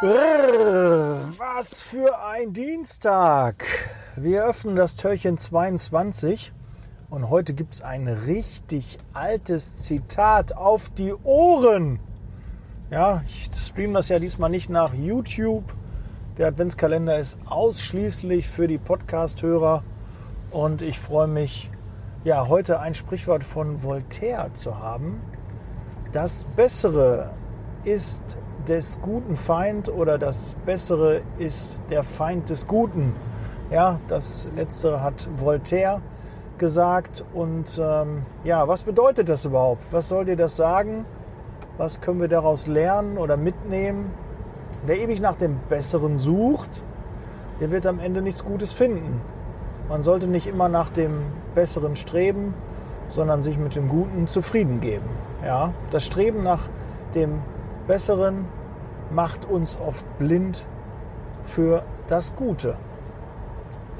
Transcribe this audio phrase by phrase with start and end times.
[0.00, 3.64] Was für ein Dienstag!
[4.14, 6.52] Wir öffnen das Türchen 22
[7.10, 11.98] und heute gibt es ein richtig altes Zitat auf die Ohren.
[12.92, 15.64] Ja, ich streame das ja diesmal nicht nach YouTube.
[16.36, 19.82] Der Adventskalender ist ausschließlich für die Podcast-Hörer
[20.52, 21.72] und ich freue mich,
[22.22, 25.20] ja, heute ein Sprichwort von Voltaire zu haben.
[26.12, 27.30] Das Bessere
[27.82, 28.36] ist
[28.68, 33.14] des Guten Feind oder das Bessere ist der Feind des Guten.
[33.70, 36.02] Ja, das Letztere hat Voltaire
[36.58, 37.24] gesagt.
[37.32, 39.90] Und ähm, ja, was bedeutet das überhaupt?
[39.90, 41.06] Was soll dir das sagen?
[41.78, 44.10] Was können wir daraus lernen oder mitnehmen?
[44.84, 46.84] Wer ewig nach dem Besseren sucht,
[47.60, 49.20] der wird am Ende nichts Gutes finden.
[49.88, 51.22] Man sollte nicht immer nach dem
[51.54, 52.52] Besseren streben,
[53.08, 55.08] sondern sich mit dem Guten zufrieden geben.
[55.42, 56.68] Ja, das Streben nach
[57.14, 57.40] dem
[57.86, 58.44] Besseren
[59.10, 60.66] macht uns oft blind
[61.44, 62.76] für das Gute.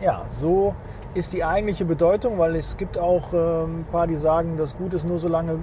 [0.00, 0.74] Ja, so
[1.14, 4.94] ist die eigentliche Bedeutung, weil es gibt auch äh, ein paar, die sagen, das Gut
[4.94, 5.60] ist nur so lange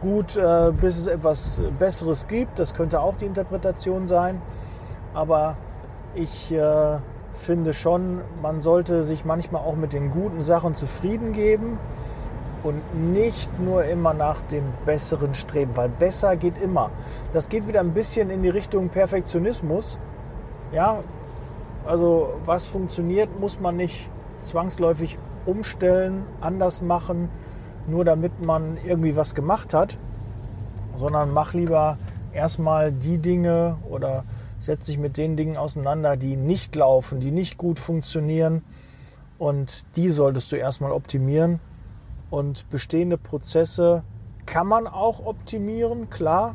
[0.00, 2.58] gut, äh, bis es etwas Besseres gibt.
[2.58, 4.42] Das könnte auch die Interpretation sein.
[5.14, 5.56] Aber
[6.14, 6.98] ich äh,
[7.34, 11.78] finde schon, man sollte sich manchmal auch mit den guten Sachen zufrieden geben
[12.62, 16.90] und nicht nur immer nach dem Besseren streben, weil besser geht immer.
[17.32, 19.98] Das geht wieder ein bisschen in die Richtung Perfektionismus.
[20.72, 21.02] Ja,
[21.84, 24.08] also was funktioniert, muss man nicht
[24.42, 27.28] zwangsläufig umstellen, anders machen,
[27.88, 29.98] nur damit man irgendwie was gemacht hat,
[30.94, 31.98] sondern mach lieber
[32.32, 34.24] erstmal die Dinge oder
[34.60, 38.62] setz dich mit den Dingen auseinander, die nicht laufen, die nicht gut funktionieren
[39.38, 41.58] und die solltest du erstmal optimieren
[42.32, 44.04] und bestehende Prozesse
[44.46, 46.54] kann man auch optimieren, klar,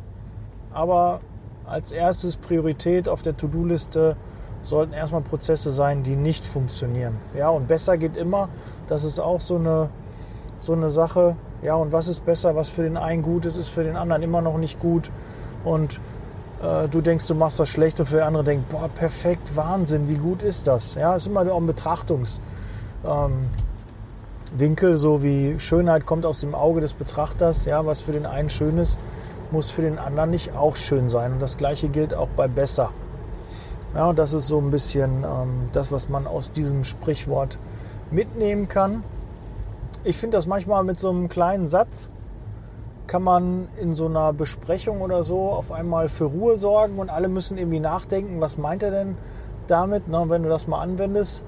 [0.74, 1.22] aber
[1.68, 4.18] als erstes Priorität auf der To-Do-Liste
[4.64, 7.18] sollten erstmal Prozesse sein, die nicht funktionieren.
[7.38, 8.50] Ja, und besser geht immer.
[8.88, 9.92] Das ist auch so eine,
[10.58, 11.38] so eine Sache.
[11.62, 12.56] Ja, und was ist besser?
[12.56, 15.12] Was für den einen gut ist, ist für den anderen immer noch nicht gut.
[15.64, 16.02] Und
[16.64, 20.10] äh, du denkst, du machst das schlecht und für den anderen denkt, boah, perfekt, Wahnsinn,
[20.10, 20.96] wie gut ist das?
[20.96, 22.42] Ja, ist immer auch ein Betrachtungs.
[23.06, 23.46] Ähm,
[24.56, 27.66] Winkel, so wie Schönheit kommt aus dem Auge des Betrachters.
[27.66, 29.00] Ja, was für den einen schön ist,
[29.52, 31.34] muss für den anderen nicht auch schön sein.
[31.34, 32.92] Und das Gleiche gilt auch bei besser.
[33.96, 37.58] Ja, das ist so ein bisschen ähm, das, was man aus diesem Sprichwort
[38.12, 39.04] mitnehmen kann.
[40.04, 42.10] Ich finde das manchmal mit so einem kleinen Satz
[43.08, 47.30] kann man in so einer Besprechung oder so auf einmal für Ruhe sorgen und alle
[47.30, 49.18] müssen irgendwie nachdenken, was meint er denn
[49.68, 50.04] damit?
[50.08, 51.44] Na, wenn du das mal anwendest,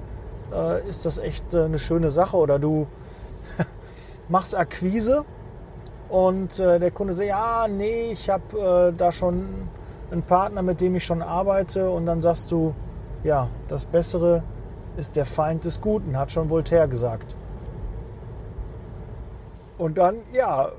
[0.54, 2.38] äh, ist das echt äh, eine schöne Sache.
[2.38, 2.88] Oder du
[4.30, 5.26] machst Akquise
[6.10, 9.70] und äh, der Kunde sagt, ja, nee, ich habe äh, da schon
[10.12, 11.90] einen Partner, mit dem ich schon arbeite.
[11.92, 12.74] Und dann sagst du,
[13.24, 14.44] ja, das Bessere
[14.98, 17.36] ist der Feind des Guten, hat schon Voltaire gesagt.
[19.78, 20.72] Und dann, ja,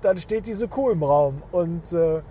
[0.00, 2.22] dann steht diese Kuh im Raum und äh,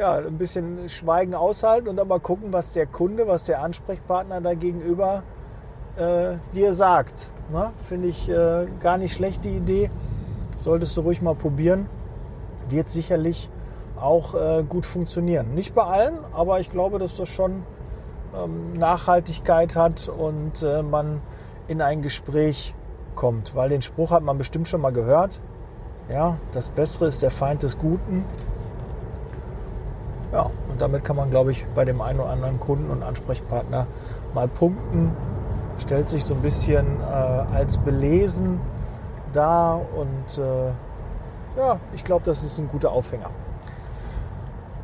[0.00, 4.40] ja, ein bisschen Schweigen aushalten und dann mal gucken, was der Kunde, was der Ansprechpartner
[4.40, 5.22] da gegenüber
[5.96, 7.26] äh, dir sagt.
[7.52, 7.70] Ne?
[7.86, 9.90] Finde ich äh, gar nicht schlecht, die Idee.
[10.56, 11.86] Solltest du ruhig mal probieren.
[12.70, 13.50] Wird sicherlich
[14.00, 15.54] auch äh, gut funktionieren.
[15.54, 17.62] Nicht bei allen, aber ich glaube, dass das schon
[18.34, 21.20] ähm, Nachhaltigkeit hat und äh, man
[21.68, 22.74] in ein Gespräch
[23.14, 23.54] kommt.
[23.54, 25.40] Weil den Spruch hat man bestimmt schon mal gehört.
[26.08, 28.24] Ja, das Bessere ist der Feind des Guten.
[30.32, 33.86] Ja, und damit kann man, glaube ich, bei dem einen oder anderen Kunden und Ansprechpartner
[34.32, 35.12] mal punkten.
[35.78, 38.60] Stellt sich so ein bisschen äh, als belesen
[39.32, 40.68] dar und äh,
[41.58, 43.30] ja, ich glaube, das ist ein guter Aufhänger.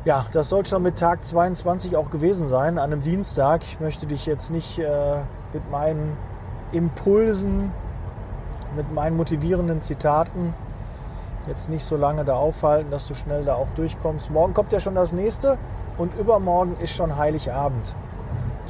[0.05, 3.63] Ja, das soll schon mit Tag 22 auch gewesen sein, an einem Dienstag.
[3.63, 5.17] Ich möchte dich jetzt nicht äh,
[5.53, 6.17] mit meinen
[6.71, 7.71] Impulsen,
[8.75, 10.53] mit meinen motivierenden Zitaten
[11.47, 14.29] jetzt nicht so lange da aufhalten, dass du schnell da auch durchkommst.
[14.31, 15.57] Morgen kommt ja schon das nächste
[15.97, 17.95] und übermorgen ist schon Heiligabend.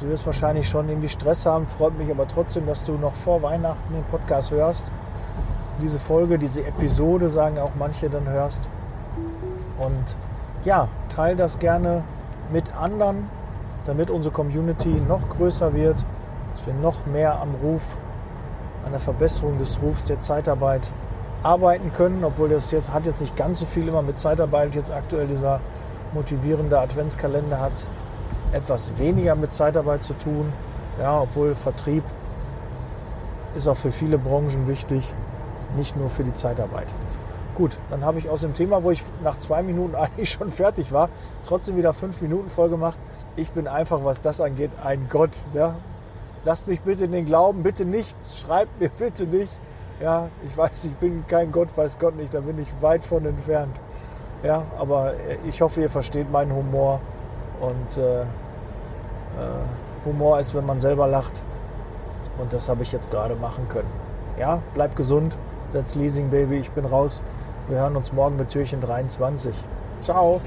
[0.00, 3.42] Du wirst wahrscheinlich schon irgendwie Stress haben, freut mich aber trotzdem, dass du noch vor
[3.42, 4.86] Weihnachten den Podcast hörst.
[5.82, 8.68] Diese Folge, diese Episode, sagen auch manche, dann hörst.
[9.78, 10.16] Und
[10.64, 12.04] ja, teile das gerne
[12.52, 13.28] mit anderen,
[13.86, 16.04] damit unsere Community noch größer wird,
[16.52, 17.96] dass wir noch mehr am Ruf,
[18.84, 20.92] an der Verbesserung des Rufs der Zeitarbeit
[21.42, 24.74] arbeiten können, obwohl das jetzt hat jetzt nicht ganz so viel immer mit Zeitarbeit.
[24.74, 25.60] Jetzt aktuell dieser
[26.12, 27.72] motivierende Adventskalender hat
[28.52, 30.52] etwas weniger mit Zeitarbeit zu tun.
[30.98, 32.02] Ja, obwohl Vertrieb
[33.54, 35.12] ist auch für viele Branchen wichtig,
[35.76, 36.88] nicht nur für die Zeitarbeit.
[37.54, 40.92] Gut, dann habe ich aus dem Thema, wo ich nach zwei Minuten eigentlich schon fertig
[40.92, 41.08] war,
[41.44, 42.98] trotzdem wieder fünf Minuten voll gemacht.
[43.36, 45.36] Ich bin einfach, was das angeht, ein Gott.
[45.54, 45.76] Ja?
[46.44, 49.52] Lasst mich bitte in den Glauben, bitte nicht, schreibt mir bitte nicht.
[50.00, 53.24] Ja, ich weiß, ich bin kein Gott, weiß Gott nicht, da bin ich weit von
[53.26, 53.76] entfernt.
[54.42, 55.14] Ja, aber
[55.48, 57.00] ich hoffe, ihr versteht meinen Humor.
[57.60, 58.26] Und äh, äh,
[60.04, 61.42] Humor ist, wenn man selber lacht.
[62.38, 63.90] Und das habe ich jetzt gerade machen können.
[64.38, 65.36] Ja, bleibt gesund.
[65.72, 66.58] Setz Leasing Baby.
[66.58, 67.24] Ich bin raus.
[67.68, 69.52] Wir hören uns morgen mit Türchen 23.
[70.00, 70.40] Ciao.